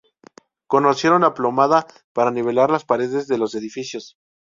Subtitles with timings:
[0.65, 4.17] Conocieron la plomada para nivelar las paredes de los edificios.